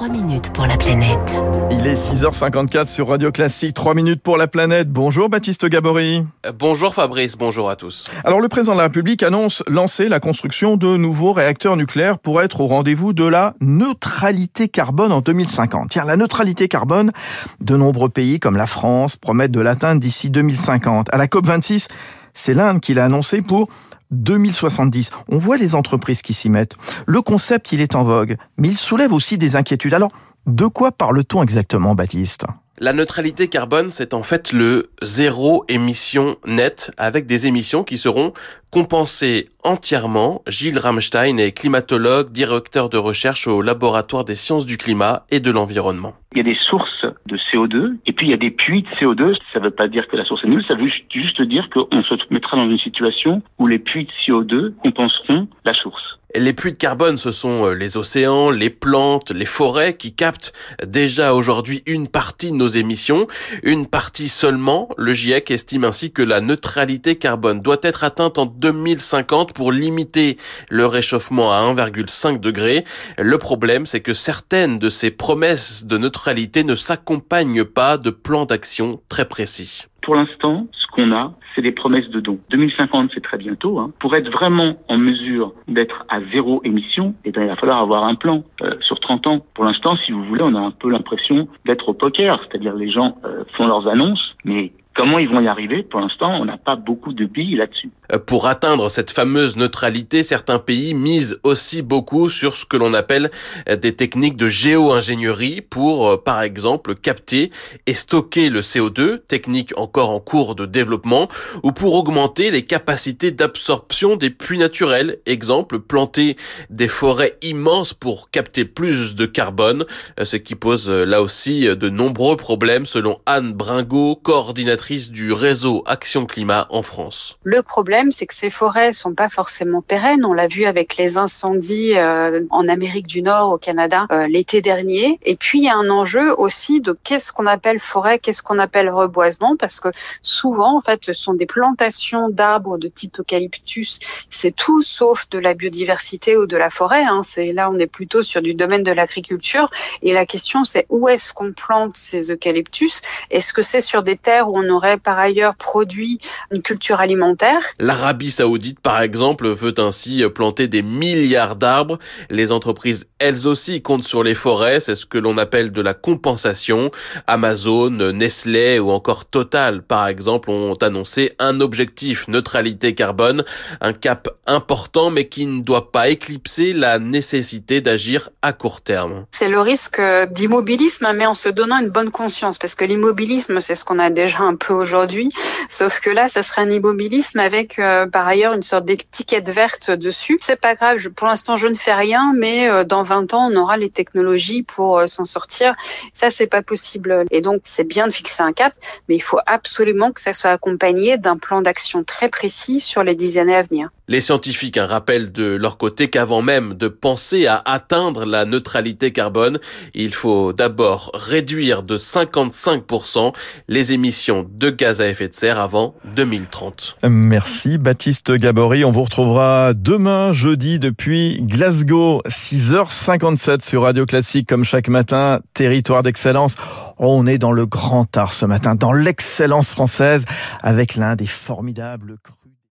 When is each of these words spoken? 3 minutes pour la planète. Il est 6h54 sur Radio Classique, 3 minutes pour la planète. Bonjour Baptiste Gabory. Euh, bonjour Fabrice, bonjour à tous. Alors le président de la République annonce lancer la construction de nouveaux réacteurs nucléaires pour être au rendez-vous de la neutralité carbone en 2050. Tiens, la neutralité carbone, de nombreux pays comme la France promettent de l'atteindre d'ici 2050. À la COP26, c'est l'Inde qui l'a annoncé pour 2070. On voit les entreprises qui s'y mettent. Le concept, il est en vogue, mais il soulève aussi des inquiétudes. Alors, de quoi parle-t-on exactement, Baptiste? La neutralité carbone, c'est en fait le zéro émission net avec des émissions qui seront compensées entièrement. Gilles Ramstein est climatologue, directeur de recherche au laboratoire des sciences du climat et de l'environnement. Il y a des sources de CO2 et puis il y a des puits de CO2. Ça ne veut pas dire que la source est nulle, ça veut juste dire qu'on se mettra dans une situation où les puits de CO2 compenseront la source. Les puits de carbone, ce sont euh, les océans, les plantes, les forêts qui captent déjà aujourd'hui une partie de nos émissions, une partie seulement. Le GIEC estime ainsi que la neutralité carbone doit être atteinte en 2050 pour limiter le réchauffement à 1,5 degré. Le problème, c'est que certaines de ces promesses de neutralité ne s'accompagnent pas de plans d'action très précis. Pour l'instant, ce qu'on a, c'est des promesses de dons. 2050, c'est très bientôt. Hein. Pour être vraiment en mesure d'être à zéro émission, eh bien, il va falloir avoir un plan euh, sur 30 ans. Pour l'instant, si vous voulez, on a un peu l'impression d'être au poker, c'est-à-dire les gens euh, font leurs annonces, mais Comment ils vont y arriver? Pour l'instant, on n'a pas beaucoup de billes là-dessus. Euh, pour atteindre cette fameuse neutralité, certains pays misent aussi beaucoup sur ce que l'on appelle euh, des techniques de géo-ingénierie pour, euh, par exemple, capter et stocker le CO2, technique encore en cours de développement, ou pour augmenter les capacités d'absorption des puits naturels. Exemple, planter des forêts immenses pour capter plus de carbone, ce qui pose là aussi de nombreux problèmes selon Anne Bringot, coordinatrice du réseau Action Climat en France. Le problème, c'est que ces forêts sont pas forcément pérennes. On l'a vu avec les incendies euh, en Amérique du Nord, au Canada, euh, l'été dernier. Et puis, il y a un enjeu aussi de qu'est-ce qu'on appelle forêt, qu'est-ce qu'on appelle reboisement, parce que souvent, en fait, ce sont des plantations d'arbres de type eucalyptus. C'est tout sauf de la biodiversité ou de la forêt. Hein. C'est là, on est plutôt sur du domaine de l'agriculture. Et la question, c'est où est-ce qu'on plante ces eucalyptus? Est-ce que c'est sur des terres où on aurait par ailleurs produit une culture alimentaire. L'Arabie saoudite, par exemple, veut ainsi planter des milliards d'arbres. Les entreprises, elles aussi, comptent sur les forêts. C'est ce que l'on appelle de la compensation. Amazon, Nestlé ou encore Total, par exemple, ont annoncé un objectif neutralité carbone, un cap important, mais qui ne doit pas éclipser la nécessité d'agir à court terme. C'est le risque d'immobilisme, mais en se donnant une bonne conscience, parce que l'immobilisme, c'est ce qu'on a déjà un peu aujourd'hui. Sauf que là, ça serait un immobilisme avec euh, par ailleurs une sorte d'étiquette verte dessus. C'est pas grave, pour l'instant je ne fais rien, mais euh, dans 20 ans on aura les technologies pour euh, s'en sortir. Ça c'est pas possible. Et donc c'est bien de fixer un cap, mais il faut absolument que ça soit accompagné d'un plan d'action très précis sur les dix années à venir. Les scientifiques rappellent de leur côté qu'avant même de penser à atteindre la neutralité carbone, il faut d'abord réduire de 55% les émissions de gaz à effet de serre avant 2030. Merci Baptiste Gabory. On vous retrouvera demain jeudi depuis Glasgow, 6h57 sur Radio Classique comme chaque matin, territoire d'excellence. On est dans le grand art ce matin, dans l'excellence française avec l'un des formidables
3 0.00 0.08
minutes 0.08 0.50
pour 0.54 0.64
la 0.64 0.78
planète. 0.78 1.34
Il 1.70 1.86
est 1.86 1.92
6h54 1.92 2.86
sur 2.86 3.08
Radio 3.08 3.30
Classique, 3.30 3.74
3 3.74 3.92
minutes 3.92 4.22
pour 4.22 4.38
la 4.38 4.46
planète. 4.46 4.88
Bonjour 4.90 5.28
Baptiste 5.28 5.66
Gabory. 5.66 6.24
Euh, 6.46 6.52
bonjour 6.58 6.94
Fabrice, 6.94 7.36
bonjour 7.36 7.68
à 7.68 7.76
tous. 7.76 8.06
Alors 8.24 8.40
le 8.40 8.48
président 8.48 8.72
de 8.72 8.78
la 8.78 8.84
République 8.84 9.22
annonce 9.22 9.62
lancer 9.68 10.08
la 10.08 10.18
construction 10.18 10.78
de 10.78 10.96
nouveaux 10.96 11.34
réacteurs 11.34 11.76
nucléaires 11.76 12.18
pour 12.18 12.40
être 12.40 12.62
au 12.62 12.66
rendez-vous 12.66 13.12
de 13.12 13.24
la 13.24 13.52
neutralité 13.60 14.68
carbone 14.68 15.12
en 15.12 15.20
2050. 15.20 15.90
Tiens, 15.90 16.06
la 16.06 16.16
neutralité 16.16 16.66
carbone, 16.66 17.12
de 17.60 17.76
nombreux 17.76 18.08
pays 18.08 18.40
comme 18.40 18.56
la 18.56 18.66
France 18.66 19.16
promettent 19.16 19.52
de 19.52 19.60
l'atteindre 19.60 20.00
d'ici 20.00 20.30
2050. 20.30 21.12
À 21.12 21.18
la 21.18 21.26
COP26, 21.26 21.88
c'est 22.32 22.54
l'Inde 22.54 22.80
qui 22.80 22.94
l'a 22.94 23.04
annoncé 23.04 23.42
pour 23.42 23.68
2070. 24.10 25.10
On 25.28 25.38
voit 25.38 25.56
les 25.56 25.74
entreprises 25.74 26.22
qui 26.22 26.34
s'y 26.34 26.50
mettent. 26.50 26.74
Le 27.06 27.20
concept, 27.22 27.72
il 27.72 27.80
est 27.80 27.94
en 27.94 28.04
vogue, 28.04 28.36
mais 28.56 28.68
il 28.68 28.76
soulève 28.76 29.12
aussi 29.12 29.38
des 29.38 29.56
inquiétudes. 29.56 29.94
Alors, 29.94 30.12
de 30.46 30.66
quoi 30.66 30.92
parle-t-on 30.92 31.42
exactement, 31.42 31.94
Baptiste? 31.94 32.46
La 32.82 32.94
neutralité 32.94 33.48
carbone, 33.48 33.90
c'est 33.90 34.14
en 34.14 34.22
fait 34.22 34.52
le 34.52 34.90
zéro 35.02 35.66
émission 35.68 36.36
net 36.46 36.90
avec 36.96 37.26
des 37.26 37.46
émissions 37.46 37.84
qui 37.84 37.98
seront 37.98 38.32
compensées 38.70 39.48
entièrement. 39.64 40.42
Gilles 40.46 40.78
Ramstein 40.78 41.38
est 41.38 41.52
climatologue, 41.52 42.32
directeur 42.32 42.88
de 42.88 42.96
recherche 42.96 43.46
au 43.46 43.62
laboratoire 43.62 44.24
des 44.24 44.34
sciences 44.34 44.66
du 44.66 44.78
climat 44.78 45.24
et 45.30 45.40
de 45.40 45.50
l'environnement. 45.50 46.14
Il 46.32 46.38
y 46.38 46.40
a 46.40 46.44
des 46.44 46.58
sources 46.60 47.04
de 47.26 47.36
CO2 47.36 47.96
et 48.06 48.12
puis 48.12 48.28
il 48.28 48.30
y 48.30 48.34
a 48.34 48.36
des 48.36 48.50
puits 48.50 48.82
de 48.82 48.88
CO2. 48.88 49.36
Ça 49.52 49.58
ne 49.58 49.64
veut 49.64 49.70
pas 49.70 49.88
dire 49.88 50.06
que 50.08 50.16
la 50.16 50.24
source 50.24 50.44
est 50.44 50.48
nulle, 50.48 50.64
ça 50.66 50.74
veut 50.74 50.88
juste 51.12 51.42
dire 51.42 51.68
qu'on 51.70 52.02
se 52.02 52.14
mettra 52.30 52.56
dans 52.56 52.70
une 52.70 52.78
situation 52.78 53.42
où 53.58 53.66
les 53.66 53.78
puits 53.78 54.04
de 54.04 54.10
CO2 54.24 54.72
compenseront 54.82 55.48
la 55.64 55.74
source. 55.74 56.20
Les 56.36 56.52
puits 56.52 56.70
de 56.70 56.76
carbone, 56.76 57.16
ce 57.16 57.32
sont 57.32 57.66
euh, 57.66 57.74
les 57.74 57.96
océans, 57.96 58.50
les 58.50 58.70
plantes, 58.70 59.32
les 59.32 59.46
forêts 59.46 59.96
qui 59.96 60.14
captent 60.14 60.52
déjà 60.86 61.34
aujourd'hui 61.34 61.82
une 61.86 62.06
partie 62.06 62.52
de 62.52 62.56
nos 62.56 62.68
émissions, 62.68 63.26
une 63.64 63.88
partie 63.88 64.28
seulement. 64.28 64.88
Le 64.96 65.12
GIEC 65.12 65.50
estime 65.50 65.82
ainsi 65.82 66.12
que 66.12 66.22
la 66.22 66.40
neutralité 66.40 67.16
carbone 67.16 67.60
doit 67.60 67.80
être 67.82 68.04
atteinte 68.04 68.38
en 68.38 68.46
2050 68.60 69.52
pour 69.52 69.72
limiter 69.72 70.36
le 70.68 70.86
réchauffement 70.86 71.52
à 71.52 71.60
1,5 71.62 72.38
degré. 72.38 72.84
Le 73.18 73.38
problème, 73.38 73.86
c'est 73.86 74.00
que 74.00 74.12
certaines 74.12 74.78
de 74.78 74.88
ces 74.88 75.10
promesses 75.10 75.86
de 75.86 75.98
neutralité 75.98 76.62
ne 76.64 76.74
s'accompagnent 76.74 77.64
pas 77.64 77.96
de 77.96 78.10
plans 78.10 78.44
d'action 78.44 79.00
très 79.08 79.26
précis. 79.26 79.86
Pour 80.02 80.14
l'instant, 80.14 80.66
ce 80.72 80.86
qu'on 80.88 81.12
a, 81.12 81.34
c'est 81.54 81.62
des 81.62 81.72
promesses 81.72 82.08
de 82.08 82.20
dons. 82.20 82.38
2050, 82.50 83.10
c'est 83.14 83.22
très 83.22 83.36
bientôt. 83.36 83.78
Hein. 83.78 83.92
Pour 84.00 84.16
être 84.16 84.30
vraiment 84.30 84.76
en 84.88 84.98
mesure 84.98 85.52
d'être 85.68 86.04
à 86.08 86.20
zéro 86.32 86.60
émission, 86.64 87.14
eh 87.24 87.32
bien, 87.32 87.42
il 87.42 87.48
va 87.48 87.56
falloir 87.56 87.80
avoir 87.80 88.04
un 88.04 88.14
plan 88.14 88.44
euh, 88.62 88.74
sur 88.80 88.98
30 89.00 89.26
ans. 89.26 89.46
Pour 89.54 89.64
l'instant, 89.64 89.96
si 89.96 90.12
vous 90.12 90.24
voulez, 90.24 90.42
on 90.42 90.54
a 90.54 90.60
un 90.60 90.70
peu 90.70 90.90
l'impression 90.90 91.48
d'être 91.66 91.88
au 91.88 91.94
poker, 91.94 92.40
c'est-à-dire 92.48 92.74
les 92.74 92.90
gens 92.90 93.16
euh, 93.24 93.44
font 93.56 93.66
leurs 93.66 93.88
annonces, 93.88 94.36
mais 94.44 94.72
Comment 95.00 95.18
ils 95.18 95.30
vont 95.30 95.40
y 95.40 95.48
arriver? 95.48 95.82
Pour 95.82 96.00
l'instant, 96.00 96.30
on 96.42 96.44
n'a 96.44 96.58
pas 96.58 96.76
beaucoup 96.76 97.14
de 97.14 97.24
billes 97.24 97.56
là-dessus. 97.56 97.88
Euh, 98.12 98.18
pour 98.18 98.46
atteindre 98.46 98.90
cette 98.90 99.10
fameuse 99.10 99.56
neutralité, 99.56 100.22
certains 100.22 100.58
pays 100.58 100.92
misent 100.92 101.38
aussi 101.42 101.80
beaucoup 101.80 102.28
sur 102.28 102.54
ce 102.54 102.66
que 102.66 102.76
l'on 102.76 102.92
appelle 102.92 103.30
euh, 103.70 103.76
des 103.76 103.96
techniques 103.96 104.36
de 104.36 104.48
géo-ingénierie 104.48 105.62
pour, 105.62 106.06
euh, 106.06 106.16
par 106.18 106.42
exemple, 106.42 106.94
capter 106.94 107.50
et 107.86 107.94
stocker 107.94 108.50
le 108.50 108.60
CO2, 108.60 109.20
technique 109.26 109.72
encore 109.78 110.10
en 110.10 110.20
cours 110.20 110.54
de 110.54 110.66
développement, 110.66 111.28
ou 111.62 111.72
pour 111.72 111.94
augmenter 111.94 112.50
les 112.50 112.66
capacités 112.66 113.30
d'absorption 113.30 114.16
des 114.16 114.28
puits 114.28 114.58
naturels. 114.58 115.16
Exemple, 115.24 115.80
planter 115.80 116.36
des 116.68 116.88
forêts 116.88 117.38
immenses 117.40 117.94
pour 117.94 118.30
capter 118.30 118.66
plus 118.66 119.14
de 119.14 119.24
carbone, 119.24 119.86
ce 120.22 120.36
qui 120.36 120.56
pose 120.56 120.90
là 120.90 121.22
aussi 121.22 121.62
de 121.62 121.88
nombreux 121.88 122.36
problèmes 122.36 122.84
selon 122.84 123.18
Anne 123.24 123.54
Bringot, 123.54 124.16
coordinatrice 124.16 124.89
du 124.90 125.32
réseau 125.32 125.84
Action 125.86 126.26
Climat 126.26 126.66
en 126.70 126.82
France. 126.82 127.36
Le 127.44 127.62
problème, 127.62 128.10
c'est 128.10 128.26
que 128.26 128.34
ces 128.34 128.50
forêts 128.50 128.92
sont 128.92 129.14
pas 129.14 129.28
forcément 129.28 129.82
pérennes. 129.82 130.24
On 130.24 130.32
l'a 130.32 130.48
vu 130.48 130.64
avec 130.64 130.96
les 130.96 131.16
incendies 131.16 131.96
euh, 131.96 132.42
en 132.50 132.66
Amérique 132.66 133.06
du 133.06 133.22
Nord, 133.22 133.52
au 133.52 133.58
Canada, 133.58 134.06
euh, 134.10 134.26
l'été 134.26 134.60
dernier. 134.60 135.20
Et 135.24 135.36
puis, 135.36 135.60
il 135.60 135.64
y 135.66 135.68
a 135.68 135.76
un 135.76 135.88
enjeu 135.90 136.34
aussi 136.38 136.80
de 136.80 136.96
qu'est-ce 137.04 137.32
qu'on 137.32 137.46
appelle 137.46 137.78
forêt, 137.78 138.18
qu'est-ce 138.18 138.42
qu'on 138.42 138.58
appelle 138.58 138.90
reboisement, 138.90 139.56
parce 139.56 139.78
que 139.78 139.90
souvent, 140.22 140.78
en 140.78 140.80
fait, 140.80 141.00
ce 141.04 141.12
sont 141.12 141.34
des 141.34 141.46
plantations 141.46 142.28
d'arbres 142.28 142.76
de 142.76 142.88
type 142.88 143.20
eucalyptus. 143.20 144.00
C'est 144.28 144.54
tout 144.56 144.82
sauf 144.82 145.28
de 145.30 145.38
la 145.38 145.54
biodiversité 145.54 146.36
ou 146.36 146.46
de 146.46 146.56
la 146.56 146.68
forêt. 146.68 147.04
Hein. 147.04 147.20
C'est 147.22 147.52
là, 147.52 147.70
on 147.70 147.78
est 147.78 147.86
plutôt 147.86 148.24
sur 148.24 148.42
du 148.42 148.54
domaine 148.54 148.82
de 148.82 148.90
l'agriculture. 148.90 149.70
Et 150.02 150.12
la 150.12 150.26
question, 150.26 150.64
c'est 150.64 150.86
où 150.88 151.08
est-ce 151.08 151.32
qu'on 151.32 151.52
plante 151.52 151.96
ces 151.96 152.32
eucalyptus? 152.32 153.02
Est-ce 153.30 153.52
que 153.52 153.62
c'est 153.62 153.80
sur 153.80 154.02
des 154.02 154.16
terres 154.16 154.48
où 154.48 154.58
on 154.58 154.79
aurait 154.80 154.96
par 154.96 155.18
ailleurs 155.18 155.56
produit 155.56 156.18
une 156.50 156.62
culture 156.62 157.00
alimentaire. 157.00 157.60
L'Arabie 157.78 158.30
saoudite, 158.30 158.80
par 158.80 159.02
exemple, 159.02 159.46
veut 159.48 159.74
ainsi 159.78 160.24
planter 160.34 160.68
des 160.68 160.80
milliards 160.80 161.56
d'arbres. 161.56 161.98
Les 162.30 162.50
entreprises, 162.50 163.06
elles 163.18 163.46
aussi, 163.46 163.82
comptent 163.82 164.04
sur 164.04 164.22
les 164.22 164.34
forêts. 164.34 164.80
C'est 164.80 164.94
ce 164.94 165.04
que 165.04 165.18
l'on 165.18 165.36
appelle 165.36 165.70
de 165.70 165.82
la 165.82 165.92
compensation. 165.92 166.90
Amazon, 167.26 167.90
Nestlé 167.90 168.78
ou 168.78 168.90
encore 168.90 169.26
Total, 169.26 169.82
par 169.82 170.08
exemple, 170.08 170.50
ont 170.50 170.74
annoncé 170.74 171.32
un 171.38 171.60
objectif 171.60 172.26
neutralité 172.28 172.94
carbone, 172.94 173.44
un 173.82 173.92
cap 173.92 174.28
important, 174.46 175.10
mais 175.10 175.28
qui 175.28 175.44
ne 175.44 175.60
doit 175.60 175.92
pas 175.92 176.08
éclipser 176.08 176.72
la 176.72 176.98
nécessité 176.98 177.82
d'agir 177.82 178.30
à 178.40 178.54
court 178.54 178.80
terme. 178.80 179.26
C'est 179.30 179.48
le 179.48 179.60
risque 179.60 180.00
d'immobilisme, 180.30 181.06
mais 181.14 181.26
en 181.26 181.34
se 181.34 181.50
donnant 181.50 181.80
une 181.80 181.90
bonne 181.90 182.10
conscience, 182.10 182.56
parce 182.56 182.74
que 182.74 182.86
l'immobilisme, 182.86 183.60
c'est 183.60 183.74
ce 183.74 183.84
qu'on 183.84 183.98
a 183.98 184.08
déjà 184.08 184.40
un 184.40 184.56
peu 184.60 184.72
aujourd'hui. 184.72 185.30
Sauf 185.68 186.00
que 186.00 186.10
là, 186.10 186.28
ça 186.28 186.42
serait 186.42 186.62
un 186.62 186.70
immobilisme 186.70 187.40
avec 187.40 187.78
euh, 187.78 188.06
par 188.06 188.26
ailleurs 188.26 188.54
une 188.54 188.62
sorte 188.62 188.84
d'étiquette 188.84 189.48
verte 189.48 189.90
dessus. 189.90 190.38
C'est 190.40 190.60
pas 190.60 190.74
grave, 190.74 190.98
pour 191.10 191.26
l'instant 191.26 191.56
je 191.56 191.66
ne 191.66 191.74
fais 191.74 191.94
rien, 191.94 192.32
mais 192.36 192.68
euh, 192.68 192.84
dans 192.84 193.02
20 193.02 193.34
ans 193.34 193.50
on 193.50 193.56
aura 193.56 193.76
les 193.76 193.90
technologies 193.90 194.62
pour 194.62 194.98
euh, 194.98 195.06
s'en 195.06 195.24
sortir. 195.24 195.74
Ça 196.12 196.30
c'est 196.30 196.46
pas 196.46 196.62
possible. 196.62 197.24
Et 197.30 197.40
donc 197.40 197.62
c'est 197.64 197.86
bien 197.86 198.06
de 198.06 198.12
fixer 198.12 198.42
un 198.42 198.52
cap, 198.52 198.74
mais 199.08 199.16
il 199.16 199.20
faut 199.20 199.40
absolument 199.46 200.12
que 200.12 200.20
ça 200.20 200.32
soit 200.32 200.50
accompagné 200.50 201.18
d'un 201.18 201.36
plan 201.36 201.62
d'action 201.62 202.04
très 202.04 202.28
précis 202.28 202.80
sur 202.80 203.02
les 203.02 203.14
dix 203.14 203.38
années 203.38 203.56
à 203.56 203.62
venir. 203.62 203.90
Les 204.08 204.20
scientifiques 204.20 204.78
rappellent 204.80 205.30
de 205.30 205.54
leur 205.54 205.78
côté 205.78 206.10
qu'avant 206.10 206.42
même 206.42 206.74
de 206.74 206.88
penser 206.88 207.46
à 207.46 207.62
atteindre 207.64 208.24
la 208.24 208.44
neutralité 208.44 209.12
carbone, 209.12 209.60
il 209.94 210.12
faut 210.12 210.52
d'abord 210.52 211.12
réduire 211.14 211.84
de 211.84 211.96
55% 211.96 213.32
les 213.68 213.92
émissions 213.92 214.49
de 214.50 214.70
gaz 214.70 215.00
à 215.00 215.08
effet 215.08 215.28
de 215.28 215.34
serre 215.34 215.58
avant 215.58 215.94
2030. 216.16 216.98
Merci 217.08 217.78
Baptiste 217.78 218.32
Gabory. 218.32 218.84
On 218.84 218.90
vous 218.90 219.04
retrouvera 219.04 219.72
demain 219.74 220.32
jeudi 220.32 220.78
depuis 220.78 221.40
Glasgow, 221.42 222.22
6h57 222.26 223.64
sur 223.64 223.82
Radio 223.82 224.06
Classique 224.06 224.48
comme 224.48 224.64
chaque 224.64 224.88
matin, 224.88 225.40
territoire 225.54 226.02
d'excellence. 226.02 226.56
On 226.98 227.26
est 227.26 227.38
dans 227.38 227.52
le 227.52 227.64
grand 227.64 228.14
art 228.16 228.32
ce 228.32 228.44
matin, 228.44 228.74
dans 228.74 228.92
l'excellence 228.92 229.70
française 229.70 230.24
avec 230.62 230.96
l'un 230.96 231.16
des 231.16 231.26
formidables 231.26 232.18